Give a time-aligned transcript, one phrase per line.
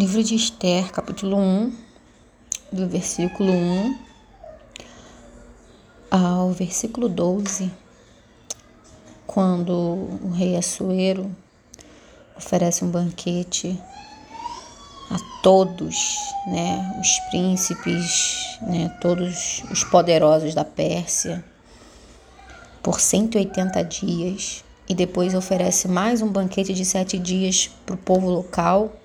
[0.00, 1.76] Livro de Esther, capítulo 1,
[2.72, 3.98] do versículo 1
[6.10, 7.70] ao versículo 12,
[9.26, 11.30] quando o rei Assuero
[12.34, 13.78] oferece um banquete
[15.10, 21.44] a todos, né, os príncipes, né, todos os poderosos da Pérsia,
[22.82, 28.30] por 180 dias, e depois oferece mais um banquete de sete dias para o povo
[28.30, 28.96] local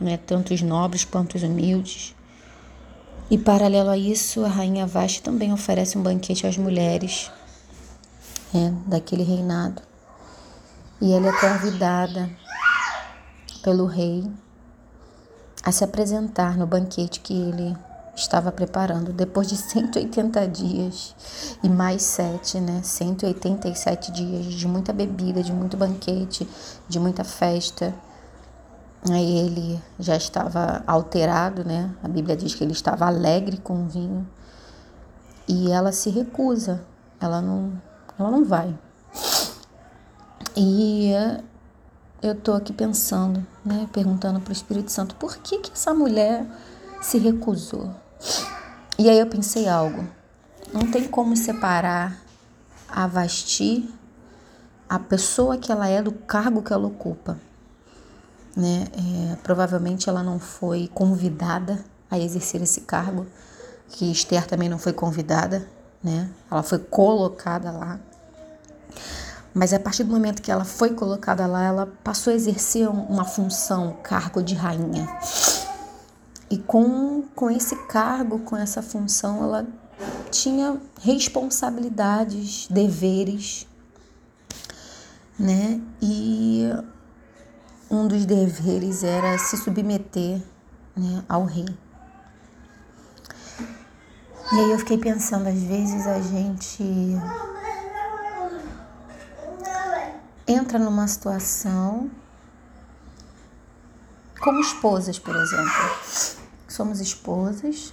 [0.00, 2.14] né, tanto os nobres quanto os humildes.
[3.30, 7.30] E paralelo a isso, a rainha Vashti também oferece um banquete às mulheres
[8.52, 9.82] né, daquele reinado.
[11.00, 12.28] E ela é convidada
[13.62, 14.28] pelo rei
[15.62, 17.76] a se apresentar no banquete que ele
[18.16, 21.14] estava preparando depois de 180 dias
[21.62, 22.80] e mais sete, né?
[22.82, 26.48] 187 dias de muita bebida, de muito banquete,
[26.88, 27.94] de muita festa
[29.08, 31.94] Aí ele já estava alterado, né?
[32.02, 34.28] A Bíblia diz que ele estava alegre com o vinho.
[35.48, 36.84] E ela se recusa.
[37.18, 37.80] Ela não,
[38.18, 38.76] ela não vai.
[40.54, 41.12] E
[42.22, 46.46] eu tô aqui pensando, né, perguntando para o Espírito Santo, por que que essa mulher
[47.00, 47.94] se recusou?
[48.98, 50.06] E aí eu pensei algo.
[50.74, 52.20] Não tem como separar
[52.86, 53.88] a Vasti,
[54.86, 57.38] a pessoa que ela é do cargo que ela ocupa
[58.56, 58.86] né?
[59.32, 63.26] É, provavelmente ela não foi convidada a exercer esse cargo,
[63.88, 65.66] que Esther também não foi convidada,
[66.02, 66.28] né?
[66.50, 68.00] Ela foi colocada lá.
[69.52, 73.24] Mas a partir do momento que ela foi colocada lá, ela passou a exercer uma
[73.24, 75.08] função, cargo de rainha.
[76.48, 79.66] E com, com esse cargo, com essa função, ela
[80.30, 83.66] tinha responsabilidades, deveres,
[85.38, 85.80] né?
[86.00, 86.70] E
[87.90, 90.40] um dos deveres era se submeter
[90.96, 91.66] né, ao rei.
[94.52, 96.84] E aí eu fiquei pensando, às vezes a gente
[100.46, 102.10] entra numa situação
[104.40, 105.72] como esposas, por exemplo.
[106.68, 107.92] Somos esposas,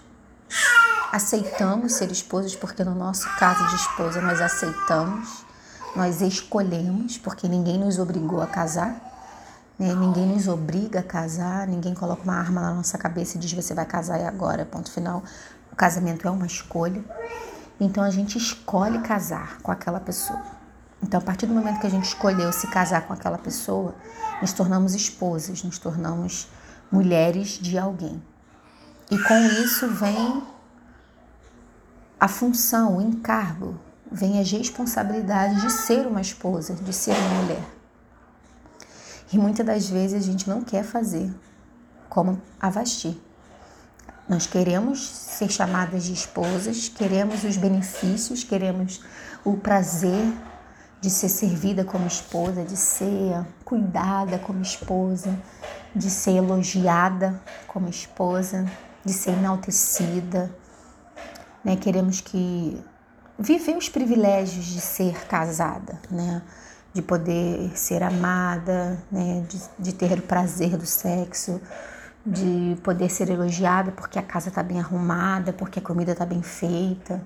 [1.12, 5.44] aceitamos ser esposas, porque no nosso caso de esposa nós aceitamos,
[5.96, 9.17] nós escolhemos, porque ninguém nos obrigou a casar.
[9.78, 9.94] Né?
[9.94, 13.74] Ninguém nos obriga a casar, ninguém coloca uma arma na nossa cabeça e diz você
[13.74, 15.24] vai casar e agora, ponto final.
[15.72, 17.04] O casamento é uma escolha.
[17.80, 20.42] Então a gente escolhe casar com aquela pessoa.
[21.02, 23.94] Então, a partir do momento que a gente escolheu se casar com aquela pessoa,
[24.42, 26.48] nos tornamos esposas, nos tornamos
[26.92, 28.22] mulheres de alguém.
[29.12, 30.44] E com isso vem
[32.20, 33.80] a função, o encargo,
[34.12, 37.77] vem as responsabilidades de ser uma esposa, de ser uma mulher.
[39.32, 41.30] E muitas das vezes a gente não quer fazer
[42.10, 43.20] como a Vasti.
[44.28, 49.02] Nós queremos ser chamadas de esposas, queremos os benefícios, queremos
[49.46, 50.34] o prazer
[51.00, 55.38] de ser servida como esposa, de ser cuidada como esposa,
[55.96, 58.66] de ser elogiada como esposa,
[59.06, 60.54] de ser enaltecida.
[61.64, 61.76] Né?
[61.78, 62.84] Queremos que
[63.38, 66.42] viver os privilégios de ser casada, né?
[66.98, 71.62] De poder ser amada, né, de, de ter o prazer do sexo,
[72.26, 76.42] de poder ser elogiada porque a casa está bem arrumada, porque a comida está bem
[76.42, 77.22] feita,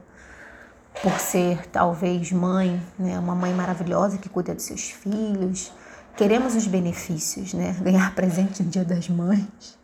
[1.01, 5.71] por ser talvez mãe, né, uma mãe maravilhosa que cuida dos seus filhos.
[6.17, 9.79] Queremos os benefícios, né, ganhar presente no Dia das Mães.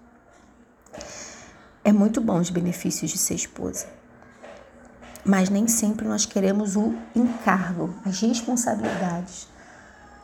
[1.81, 3.87] É muito bom os benefícios de ser esposa.
[5.23, 9.47] Mas nem sempre nós queremos o encargo, as responsabilidades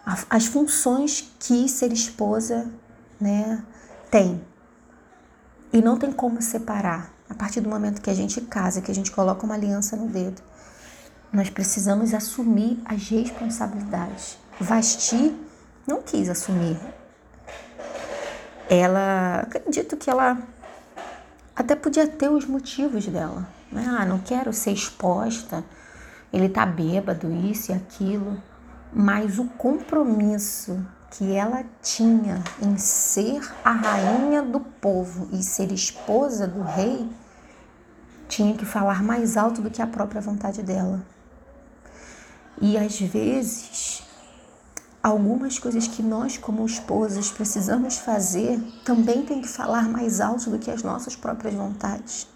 [0.06, 2.70] as funções que ser esposa
[3.20, 3.64] né,
[4.12, 4.42] tem.
[5.72, 7.12] E não tem como separar.
[7.30, 10.08] A partir do momento que a gente casa, que a gente coloca uma aliança no
[10.08, 10.42] dedo,
[11.32, 14.38] nós precisamos assumir as responsabilidades.
[14.60, 15.36] Vasti
[15.88, 16.78] não quis assumir.
[18.70, 20.38] Ela, acredito que ela
[21.56, 23.48] até podia ter os motivos dela.
[23.72, 23.86] Né?
[23.88, 25.64] Ah, não quero ser exposta,
[26.32, 28.38] ele tá bêbado, isso e aquilo
[28.96, 36.48] mas o compromisso que ela tinha em ser a rainha do povo e ser esposa
[36.48, 37.10] do rei
[38.28, 41.06] tinha que falar mais alto do que a própria vontade dela.
[42.60, 44.04] E às vezes,
[45.02, 50.58] algumas coisas que nós, como esposas, precisamos fazer também tem que falar mais alto do
[50.58, 52.28] que as nossas próprias vontades.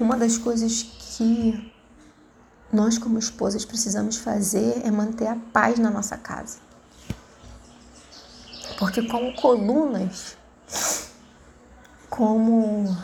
[0.00, 1.73] Uma das coisas que
[2.74, 6.58] nós, como esposas, precisamos fazer é manter a paz na nossa casa.
[8.76, 10.36] Porque, como colunas,
[12.10, 12.96] como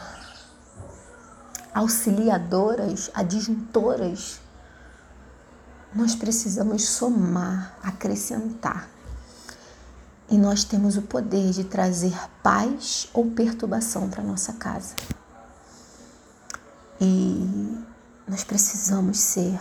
[1.72, 4.40] auxiliadoras, adjuntoras,
[5.94, 8.88] nós precisamos somar, acrescentar.
[10.28, 14.96] E nós temos o poder de trazer paz ou perturbação para nossa casa.
[17.00, 17.90] E
[18.31, 19.59] nós precisamos ser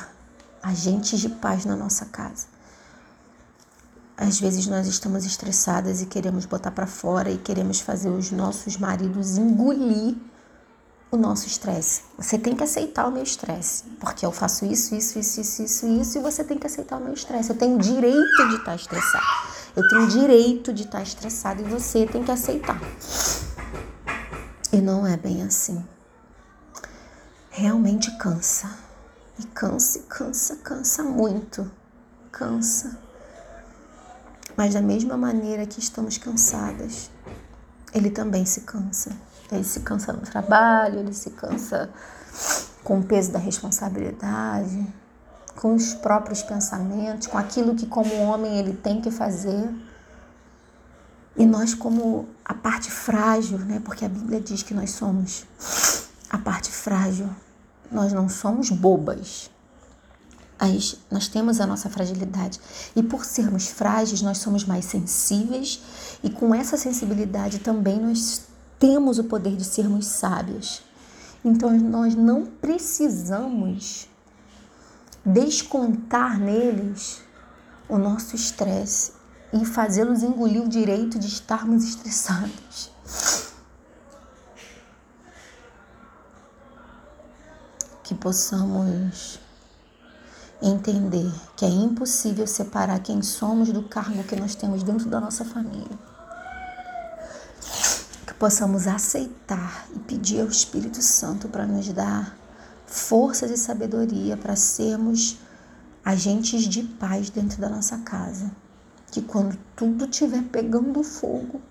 [0.62, 2.46] agentes de paz na nossa casa.
[4.16, 8.78] Às vezes nós estamos estressadas e queremos botar para fora e queremos fazer os nossos
[8.78, 10.16] maridos engolir
[11.10, 12.04] o nosso estresse.
[12.16, 15.88] Você tem que aceitar o meu estresse, porque eu faço isso, isso, isso, isso, isso,
[15.88, 17.50] isso, e você tem que aceitar o meu estresse.
[17.50, 19.26] Eu tenho direito de estar estressado.
[19.76, 22.80] Eu tenho direito de estar estressado e você tem que aceitar.
[24.72, 25.84] E não é bem assim.
[27.60, 28.74] Realmente cansa.
[29.38, 31.70] E cansa, cansa, cansa muito.
[32.32, 32.98] Cansa.
[34.56, 37.12] Mas da mesma maneira que estamos cansadas,
[37.94, 39.12] ele também se cansa.
[39.52, 41.90] Ele se cansa no trabalho, ele se cansa
[42.82, 44.88] com o peso da responsabilidade,
[45.58, 49.70] com os próprios pensamentos, com aquilo que como homem ele tem que fazer.
[51.36, 53.82] E nós como a parte frágil, né?
[53.84, 55.46] Porque a Bíblia diz que nós somos
[56.30, 57.30] a parte frágil.
[57.92, 59.50] Nós não somos bobas.
[60.58, 62.60] As, nós temos a nossa fragilidade.
[62.96, 65.82] E por sermos frágeis, nós somos mais sensíveis,
[66.24, 68.44] e com essa sensibilidade também nós
[68.78, 70.82] temos o poder de sermos sábios.
[71.44, 74.08] Então nós não precisamos
[75.26, 77.22] descontar neles
[77.88, 79.14] o nosso estresse
[79.54, 82.92] e fazê-los engolir o direito de estarmos estressados.
[88.20, 89.40] Possamos
[90.62, 95.46] entender que é impossível separar quem somos do cargo que nós temos dentro da nossa
[95.46, 95.98] família
[98.40, 102.38] possamos aceitar e pedir ao Espírito Santo para nos dar
[102.86, 105.38] forças e sabedoria para sermos
[106.04, 108.50] agentes de paz dentro da nossa casa.
[109.12, 111.62] Que quando tudo estiver pegando fogo,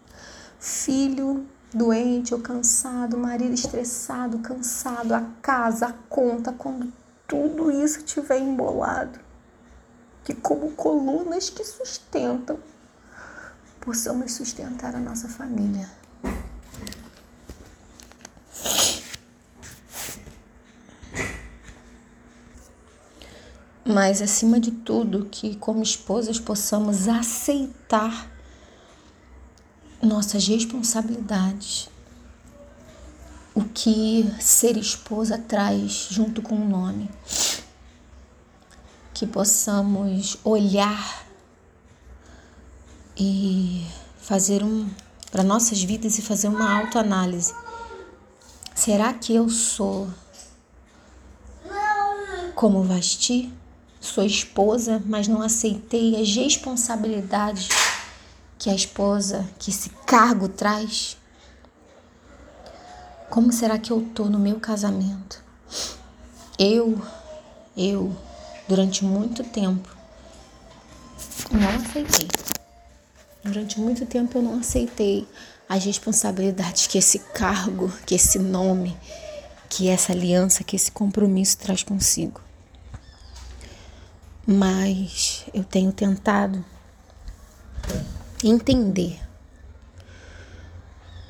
[0.60, 6.92] filho doente ou cansado, marido estressado, cansado, a casa, a conta, quando
[7.26, 9.18] tudo isso estiver embolado,
[10.24, 12.58] que como colunas que sustentam,
[13.80, 15.88] possamos sustentar a nossa família.
[23.84, 28.37] Mas acima de tudo, que como esposas possamos aceitar
[30.08, 31.88] nossas responsabilidades.
[33.54, 37.10] O que ser esposa traz junto com o nome.
[39.12, 41.26] Que possamos olhar
[43.16, 43.84] e
[44.20, 44.88] fazer um
[45.30, 47.54] para nossas vidas e fazer uma autoanálise.
[48.74, 50.08] Será que eu sou
[52.54, 53.52] como Vasti?
[54.00, 57.68] Sou esposa, mas não aceitei as responsabilidades
[58.58, 61.16] que a esposa, que esse cargo traz?
[63.30, 65.42] Como será que eu tô no meu casamento?
[66.58, 67.00] Eu,
[67.76, 68.14] eu,
[68.68, 69.88] durante muito tempo,
[71.52, 72.28] não aceitei.
[73.44, 75.26] Durante muito tempo eu não aceitei
[75.68, 78.96] as responsabilidades que esse cargo, que esse nome,
[79.68, 82.40] que essa aliança, que esse compromisso traz consigo
[84.50, 86.64] mas eu tenho tentado
[88.44, 89.18] entender.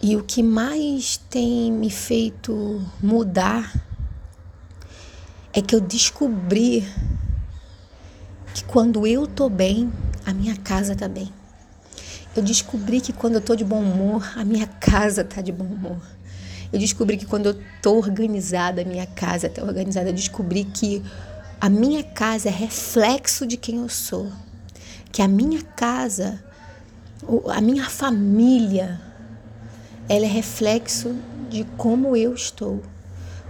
[0.00, 3.72] E o que mais tem me feito mudar
[5.52, 6.86] é que eu descobri
[8.54, 9.92] que quando eu tô bem,
[10.24, 11.32] a minha casa tá bem.
[12.36, 15.64] Eu descobri que quando eu tô de bom humor, a minha casa tá de bom
[15.64, 16.00] humor.
[16.72, 20.10] Eu descobri que quando eu tô organizada, a minha casa tá organizada.
[20.10, 21.02] Eu descobri que
[21.60, 24.30] a minha casa é reflexo de quem eu sou.
[25.10, 26.42] Que a minha casa,
[27.50, 29.00] a minha família,
[30.08, 31.14] ela é reflexo
[31.50, 32.82] de como eu estou.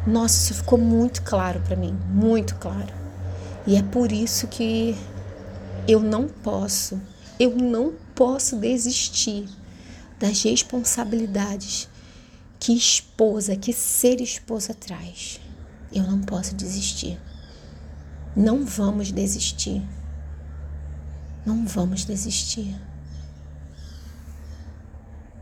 [0.07, 2.93] Nossa, isso ficou muito claro para mim, muito claro.
[3.67, 4.97] E é por isso que
[5.87, 7.01] eu não posso,
[7.39, 9.49] eu não posso desistir
[10.19, 11.89] das responsabilidades
[12.59, 15.41] que esposa, que ser esposa traz.
[15.93, 17.19] Eu não posso desistir.
[18.35, 19.83] Não vamos desistir.
[21.47, 22.75] Não vamos desistir.